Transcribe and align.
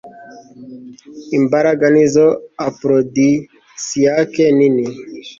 Imbaraga 1.37 1.85
nizo 1.95 2.27
aprodisiac 2.67 4.33
nini 4.57 4.85